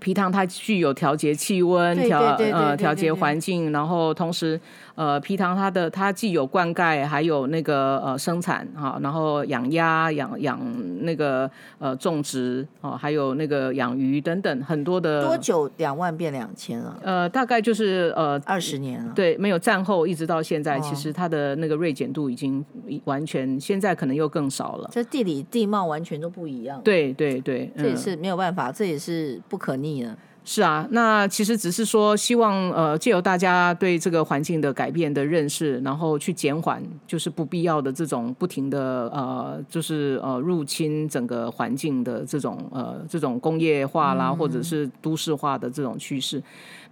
[0.00, 4.58] 皮塘它具有调节气温、调呃调节环境，然后同时
[4.94, 10.60] 呃皮塘它的它既有灌溉，还有那个呃生产哈，然后养鸭、养养
[11.04, 15.24] 那个呃种植哦，还有那个养鱼等等很多的。
[15.24, 16.98] 多久两万变两千啊？
[17.02, 19.12] 呃，大概就是呃二十年了。
[19.14, 22.64] 对，没有战后一直到现在，其实它的那个锐减度已经
[23.04, 24.88] 完全，现在可能又更少了。
[24.92, 26.80] 这地理地貌完全都不一样。
[26.82, 30.06] 对对对，这也是没有办法，这也是不可逆。
[30.44, 46.42] 是啊，那其实只是说希望呃借由大家对这个环境的改变的认识，然后去减缓就是不必要的这种不停的呃就是呃入侵整个环境的这种呃这种工业化啦，或者是都市化的这种趋势。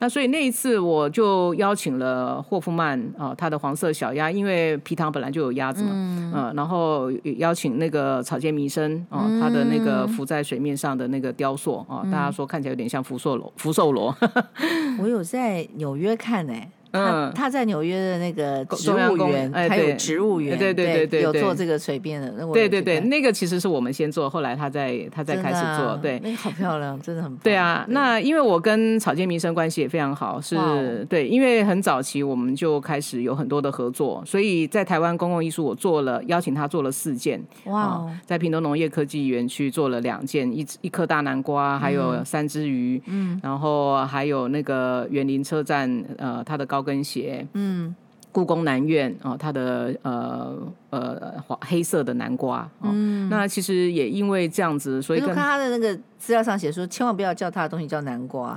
[0.01, 14.17] 那所以那一次我就邀请了霍夫曼啊、呃，他的黄色小鸭，因为皮塘本来就有鸭子嘛，嗯、呃，然后邀请那个草间弥生啊，他、呃、的那个浮在水面上的那个雕塑啊、呃，大家说看起来有点像福寿螺，福寿螺。
[14.99, 16.71] 我有在纽约看呢、欸。
[16.93, 22.31] 他他在纽约的那个植物园，还有植物园，对对对对，有做这个水边的。
[22.53, 25.97] 对对对，那个其实是我们先做，后来他在他在开始做。
[26.03, 27.37] 对，那个好漂亮，真的很。
[27.39, 37.41] 对啊，那因为我跟草间弥生关系也非常好，是对，因为很早期我们就开始有很多的合作，所以在台湾公共艺术我做了邀请他做了四件。
[37.67, 46.80] 哇，在屏东农业科技园区做了两件，一一颗大南瓜，还有三只鱼，嗯，然后还有那个园林车站，呃，它的高。
[46.81, 47.95] 高跟鞋，嗯，
[48.33, 50.57] 故宫南院哦，它的呃
[50.91, 58.57] 呃黄黑色的南瓜，嗯，那其实也因为这样子，所以我看他的那个资料上写说，千万不要叫他的东西叫南瓜，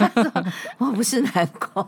[0.78, 1.86] 我不是南瓜。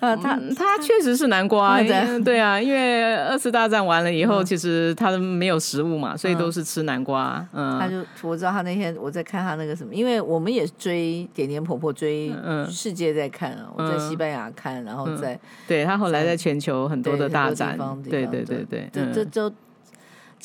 [0.00, 1.82] 呃，他他确实是南瓜，
[2.24, 2.38] 对。
[2.38, 7.44] 啊，因为二次大战完了以后，其实他没有食物嘛，所以都是吃南瓜。
[7.52, 7.96] 嗯，他就
[8.28, 12.32] 我知道他那天我在看他那个什么，因为我们也追点点婆婆追
[12.68, 19.54] 世界在看啊，我在西班牙看，然后在对他后来在全球很多的大展，对对对对，这这都。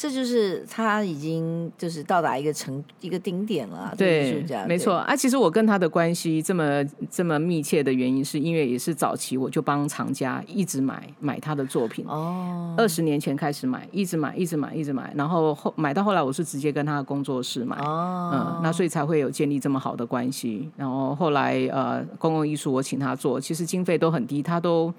[0.01, 5.15] 这就是他已经就是到达一个成一个顶点了，对，没错啊。
[5.15, 20.67] 其实我跟他的关系这么这么密切的原因，是因为也是早期我就帮藏家一直买买他的作品哦，二十年前开始买，一直买，一直买，一直买，然后后买到后来，我是直接跟他的工作室买哦，嗯，那所以才会有建立这么好的关系。
[20.75, 24.91] 然后后来呃，公共艺术我请他做，其实经费都很低，他都。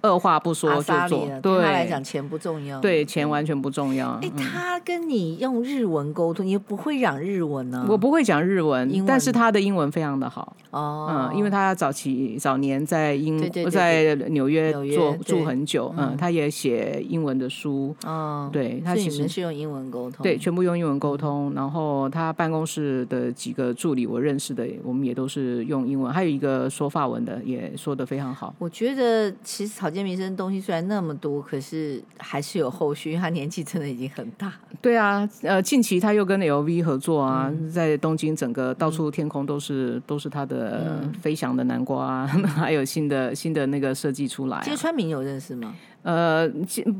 [0.00, 4.10] 二话不说就做，对他来讲钱不重要，对钱完全不重要。
[4.22, 7.86] 哎，他跟你用日文沟通，你又不会讲日文呢？
[7.88, 11.30] 我不会讲日文，但是他的英文非常的好哦。
[11.32, 17.94] 嗯，因为他早期早年在英在纽约做住很久，嗯，他也写英文的书。
[18.04, 21.52] 哦，对他其实是用英文沟通，对，全部用英文沟通。
[21.54, 26.12] 然后他办公室的几个助理，我认识的，我们也都是用英文。
[26.12, 28.54] 还有一个说法文的，也说的非常好。
[28.58, 34.52] 我觉得其其实草间弥生东西虽然那么多，可是还是有后续，因为他年纪真的已经很大。
[34.82, 44.62] 对啊，呃，近期他又跟 LV 合作啊，嗯、在东京整个到处天空都是、嗯、都是他的飞翔的南瓜，啊、 还有新的新的那个设计出来、啊。
[44.62, 45.74] 芥川明有认识吗？
[46.04, 46.46] 呃，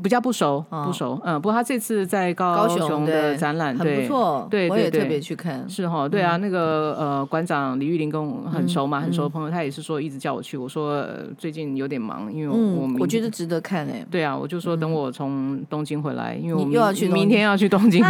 [0.01, 18.03] 比较不熟，不熟，嗯，不过他这次在高雄的展览，对，很不错，对，我也特别去看，是哈，对啊，那个呃，馆长李玉玲跟我很熟嘛，很熟的朋友，他也是说一直叫我去，我说最近有点忙，因为我我觉得值得看哎，对啊，我就说等我从东京回来，因为我们又要去，明天要去东京，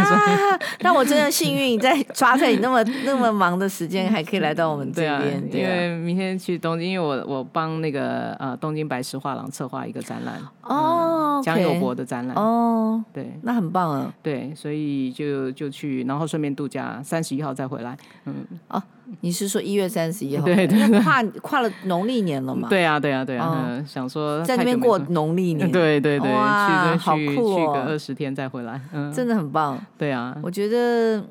[0.78, 10.40] 但我真的幸运，在抓在你那么那么忙的时间，还可以来到我们这边， 因为明天去东京，因为我我帮那个呃东京白石画廊策划一个展览。
[10.62, 10.85] 哦。
[10.86, 12.36] 哦，蒋友博的展览。
[12.36, 18.34] 哦，对，那很棒啊，对，所以就就去，然后顺便度假，三十一号再回来，嗯，
[18.68, 18.82] 哦，
[19.20, 20.44] 你是说一月三十一号？
[20.44, 22.68] 对对，跨跨了农历年了嘛？
[22.68, 31.22] 对啊，对啊，对啊，想说在那边过农历年， 对对对，哇，好酷哦，去个二十天再回来，嗯，真的很棒，对啊，我觉得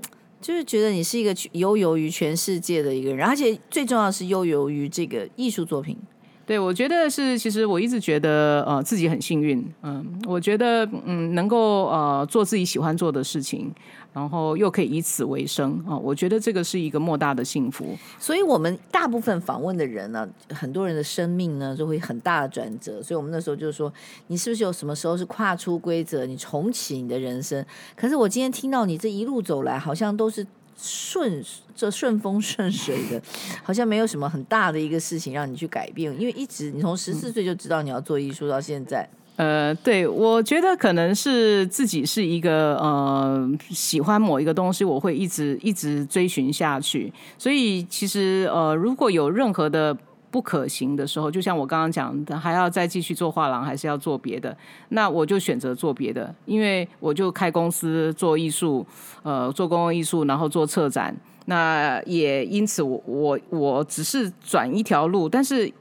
[0.41, 5.97] 就是觉得你是一个悠游于全世界的一个人，而且最重要的是悠游于这个艺术作品。
[6.45, 13.73] 对，我觉得是，其实我一直觉得呃自己很幸运，嗯，我觉得嗯能够呃做自己喜欢做的事情，
[14.13, 17.97] 然后又可以以此为生啊、我觉得这个是一个莫大的幸福。
[18.19, 23.91] 所以我们大部分访问的人呢、很多人的生命呢就会很大的转折，所以我们那时候就是说，
[24.27, 27.65] 你是不是有什么时候是跨出规则，你重启你的人生？
[27.95, 30.45] 可是我今天听到你这一路走来，好像都是。
[30.77, 31.43] 顺
[31.75, 33.21] 这顺风顺水的，
[33.63, 39.07] 好像没有什么很大的一个事情让你去改变，因为一直你从十四岁就知道你要做艺术到现在。
[39.37, 47.11] 呃，对，我觉得可能是自己是一个呃喜欢某一个东西，我会一直一直追寻下去。
[47.37, 49.97] 所以其实呃，如果有任何的。
[50.35, 54.53] 不可行的时候，就像我刚刚讲的，还要再继续做画廊，还是要做别的？
[54.89, 58.85] 那我就选择做别的，因为我就开公司做艺术，
[59.23, 61.15] 呃，做公共艺术，然后做策展。
[61.45, 65.71] 那也因此我，我我只是转一条路，但是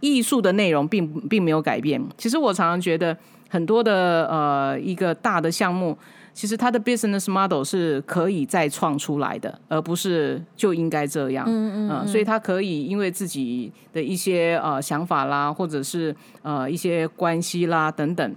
[0.00, 1.98] 艺术的内容并并没有改变。
[2.18, 3.16] 其实我常常觉得，
[3.48, 5.96] 很多的呃一个大的项目。
[6.34, 11.46] 其实它的 business model 是可以再创出来的，而不是就应该这样。
[11.48, 18.34] 嗯嗯，所以它可以因为自己的一些呃想法啦，或者是呃一些关系啦等等，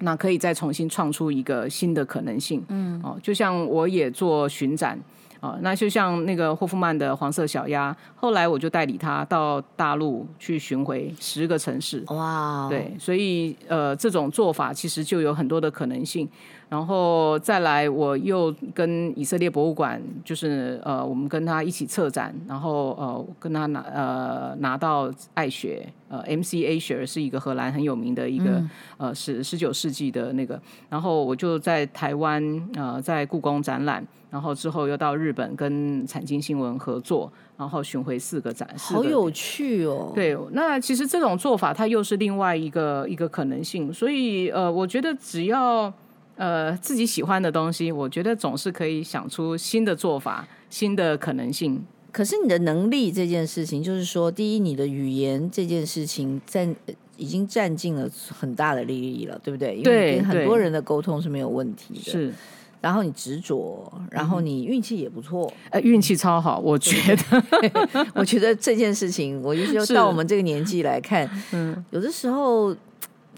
[0.00, 2.64] 那可以再重新创出一个新的可能性。
[2.68, 4.98] 嗯，哦，就像我也做巡展。
[5.40, 12.02] 啊，那就像那个霍夫曼的黄色小鸭，后来我就代理他到大陆去巡回十个城市。
[12.08, 16.28] 哇对，所以呃，这种做法其实就有很多的可能性。
[16.68, 30.60] 然后再来，我又跟以色列博物馆，就是呃，我们跟他一起策展，然后呃，跟他拿呃拿到爱学，呃，MC Escher 是一个荷兰很有名的一个、嗯、呃十十九世纪的那个，
[30.90, 32.42] 然后我就在台湾
[32.74, 34.06] 呃在故宫展览。
[34.30, 38.92] 然后之后又到日本跟产经新闻合作，然后巡回四个展示。
[38.92, 40.12] 好有趣哦！
[40.14, 43.90] 对，那其实这种做法它又是另外一个一个可能性。
[43.90, 45.90] 所以呃，我觉得只要
[46.38, 51.84] 呃自己喜欢的东西，我觉得总是可以想出新的做法、新的可能性。
[52.10, 56.74] 可是你的能力这件事情，就是说，第一，你的语言这件事情占
[57.18, 59.82] 已经占尽了很大的利益了，对不对？
[59.82, 62.10] 对，因为跟很多人的沟通是没有问题的。
[62.10, 62.32] 是。
[62.80, 68.06] 然后你执着，然后你运气也不错，呃、嗯，运气超好，我觉得。
[68.14, 72.72] 我觉得这件事情，我就是到我们这个年纪来看，嗯，有的时候，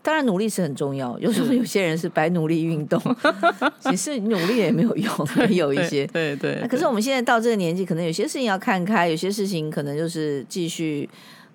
[0.02, 1.18] 当然努力是很重要。
[1.18, 2.98] 有时候有些人是白努力运动，
[3.80, 5.12] 其实努力也没有用，
[5.50, 6.66] 有一些，对对。
[6.68, 11.06] 可是我们现在到这个年纪，可能有些事情要看开，有些事情可能就是继续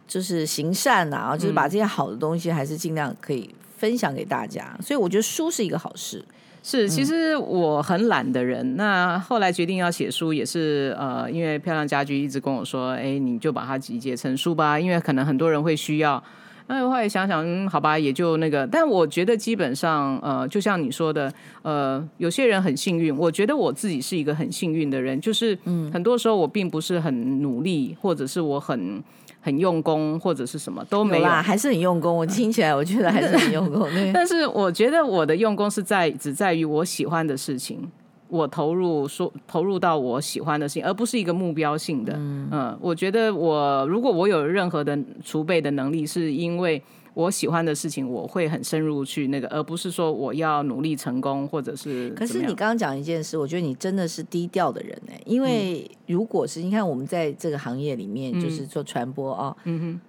[0.07, 4.77] 就是行善啊，就是把这些好的东西还是尽量可以分享给大家。
[4.79, 6.23] 所以我觉得书是一个好事。
[6.61, 8.63] 是，其实我很懒的人。
[8.73, 16.23] 嗯、那后来决定要写书，也是呃，因为漂亮家居一直跟我说，哎，你就把它集结成书吧，因为可能很多人会需要。
[16.67, 18.65] 那后来想想，嗯，好吧，也就那个。
[18.67, 23.15] 但我觉得基本上，呃，就像你说的，呃，有些人很幸运。
[23.15, 29.03] 我觉得我自己是一个很幸运的人，就是嗯，很多时候我并不是很努力，或者是我很。
[29.41, 32.17] 很用功或者是什么都没有，有啦，还是很用功。
[32.17, 33.87] 我听起来， 我觉得还是很用功。
[34.11, 37.79] 但是我觉得我的用功是在只在于我喜欢的事情，
[38.27, 42.13] 我投入说投入到我喜欢的事情，而不是一个目标性的。
[42.15, 46.81] 嗯，嗯，我觉得我如果我有任何的储备的能力，是因为。
[47.15, 52.09] 我喜欢的事情，我会很深入去那个，而不是说我要努力成功，或者是。
[52.09, 55.13] 可是你刚刚讲一件事，我觉得你真的是低调的人呢。
[55.25, 60.01] 因为如果是你看我们在这个行业里面，就是做传播啊，嗯哼，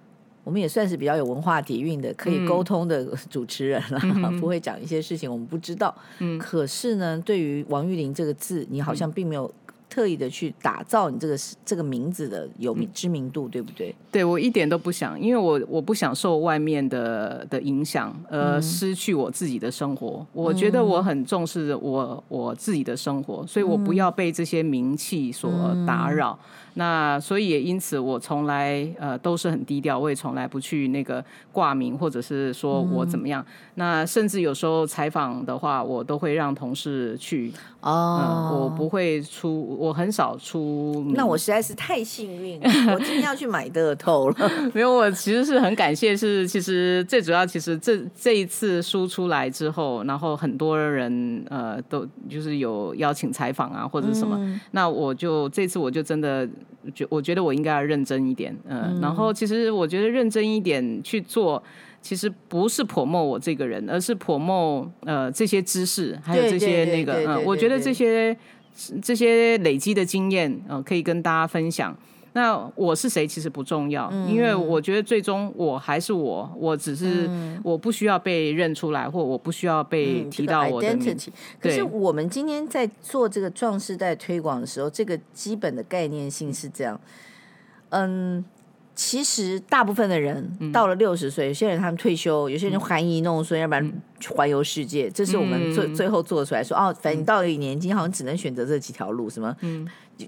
[0.47, 3.99] 我们也算是比较有文化底蕴的，可以沟通的主持人了，
[4.39, 5.93] 不会讲一些事情我们不知道。
[6.19, 9.53] 嗯，可是呢，对于王玉玲这个字，你好像并没有。
[9.89, 11.35] 特意的去打造你这个
[11.65, 13.95] 这个名字的有名知名度，对不对？
[14.11, 20.19] 对，我一点都不想，因为我我不想受外面的的影响，呃失去我自己的生活。
[20.19, 25.49] 嗯、我觉得我很重视我我自己的生活，所以我不要被这些名气所
[25.87, 26.37] 打扰。
[26.41, 26.45] 嗯
[26.77, 33.41] 那所以也因此，我从来呃都是很低调，我也从来不去那个挂名，或者是说我怎么样。
[33.41, 37.51] 嗯、那甚至有时候采访的话，我都会让同事去
[37.81, 41.03] 哦、呃，我不会出，我很少出。
[41.15, 44.51] 那我实在是太幸运了，我今天要去买乐透了。
[44.71, 56.47] 没有，我其实是很感谢，是其实最主要，其实这这一次书出来之后，然后很多人呃都就是有邀请采访啊或者什么，嗯、那我就这次我就真的。
[56.93, 61.61] 觉我觉得我应该要认真一点，呃、嗯，然后其实我觉得认真一点去做，
[62.01, 68.37] 其实不是 promote 我这个人，而是 promote 呃这些知识，还有这些那个，嗯，我觉得这些
[69.01, 71.97] 这些累积的经验，呃，可以跟大家分享。
[72.33, 77.29] 那我是谁其实不重要，嗯、因为我觉得最终我还是我，我只是
[77.63, 81.29] 我不需要被认出来，或我不需要被提到我的、嗯这个、identity。
[81.59, 86.99] 可是我们今天在做这个壮世代推广的时候，这个基本的概念性是这样，
[87.89, 88.45] 嗯。
[88.97, 93.93] 其实大部分的人到了六十岁，有些人他们退休，有些人含饴弄孙，要不然
[94.29, 95.07] 环游世界。
[95.07, 99.55] 这是我们最最后做出来说，哦，反正你到了年纪，好像只能选择这几条路，什么？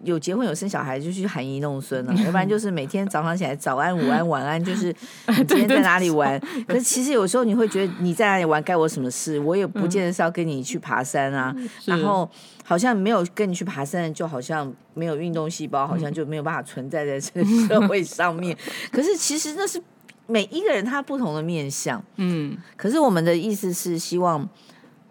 [0.04, 4.96] 有结婚有生小孩就去含饴弄孙了，要不然就是每天早上起来早安午安晚安，就是
[5.36, 6.40] 你今天在哪里玩？
[6.68, 9.40] 可是其实有时候你会觉得你在哪里玩该我什么事？
[9.40, 11.56] 我也不见得是要跟你去爬山啊，
[11.86, 12.30] 然后。
[12.70, 18.56] 好像没有跟你去爬山，就好像没有运动细胞，好像就没有办法存在在这个社会上面。
[18.94, 19.82] 可是其实那是
[20.28, 22.00] 每一个人他不同的面相。
[22.18, 24.48] 嗯，可是我们的意思是希望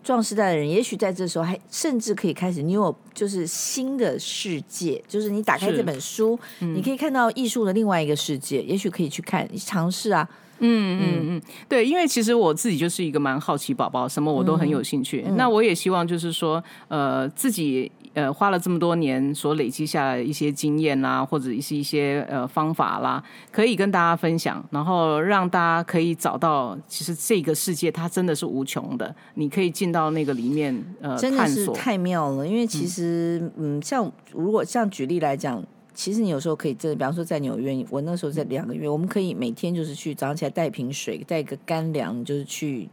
[0.05, 10.29] 壮士代的人，也许在这时候还甚至可以开始，你有就是新的世界，就是你打开这本书，你可以看到艺术的另外一个世界，也许可以去看，尝试啊。
[10.61, 15.25] 嗯嗯嗯，对，因为其实我自己就是一个蛮好奇宝宝，什么我都很有兴趣。
[15.27, 32.47] 嗯、那我也希望就是说，呃，自己呃花了这么多年所累积下来的一些经验啦，或者是一些呃方法啦，可以跟大家分享，然后让大家可以找到，其实这个世界它真的是无穷的，你可以进到那个里面呃真的是太妙了。
[32.47, 35.63] 因为其实嗯，嗯，像如果像举例来讲。
[35.99, 42.89] 其实你有时候可以真的，比方说在纽约，我那时候在两个月，我们可以每天就是去早上起来带瓶水，带一个干粮，就是去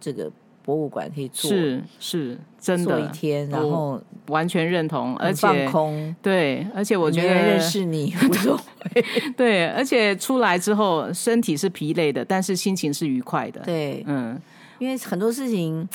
[0.00, 0.30] 这个
[0.62, 8.60] 博物馆可以坐，是是真的坐一天，然后完全认同，而且放空，对，而且我觉得认识你 无所
[8.94, 9.04] 谓，
[9.36, 14.40] 对，而且出来之后身体是疲累的，但是心情是愉快的，对，嗯，
[14.78, 15.88] 因为很多事情，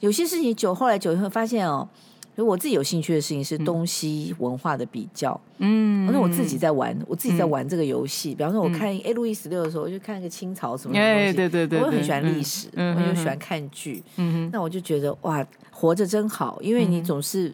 [0.00, 1.86] 有些事情久后来久以后发现哦。
[2.38, 8.32] 所以我自己有兴趣的事情是东西文化的比较，嗯，那我自己在玩，我自己在玩这个游戏。
[8.32, 17.52] 比方说，我看哎路易十六的时候，我就看一个清朝什么东西，哎，对对对，我很喜欢历史，我就喜欢看剧，嗯，那我就觉得哇，活着真好，因为你总是。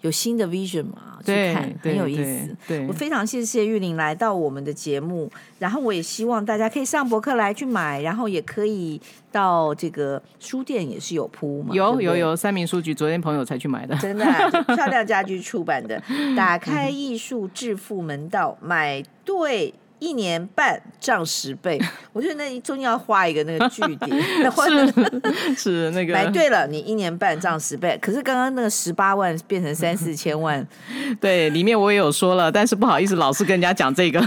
[0.00, 1.18] 有新的 vision 嘛？
[1.24, 2.56] 去看很有意思。
[2.66, 8.98] 对，我非常谢谢玉玲来到我们的节目，然后我也希望大家可以上博客来去买，然后也可以
[9.30, 11.74] 到这个书店也是有铺嘛。
[11.74, 16.00] 有有有，三明书局昨天朋友才去买的，真的、啊， 漂亮家居出版的
[16.34, 19.74] 《打开艺术致富门道》，买对。
[20.00, 21.78] 一年半涨十倍，
[22.12, 24.22] 我觉得那中间要画一个那个句点，
[25.54, 27.96] 是是那个买对了，你一年半涨十倍。
[28.00, 30.66] 可是刚刚那个十八万变成三四千万，
[31.20, 34.20] 对，里面我也有说了，但是不好意思，老是跟人家讲这个，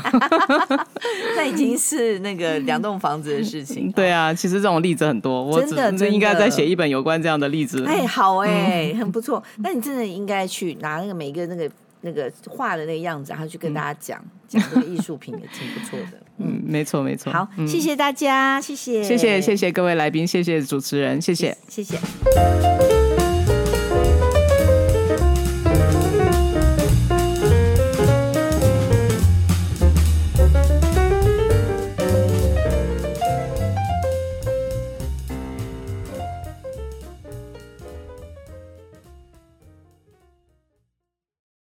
[1.35, 3.91] 那已经是那个两栋房子的事情。
[3.91, 7.83] 对啊，其实这种例子很多，我真的真应该再写一本有关这样的例子。
[7.85, 9.43] 哎，好哎、欸，很不错。
[9.57, 11.69] 那你真的应该去拿那个每一个那个。
[12.03, 16.21] 那个画的那个样子，然后去跟大家讲、嗯、讲这个艺术品也挺不错的。
[16.37, 17.31] 嗯，没错没错。
[17.31, 21.97] 好，谢谢大家，谢谢，谢谢谢谢各位来宾，谢谢主持人，谢谢谢谢。
[21.97, 23.02] 谢谢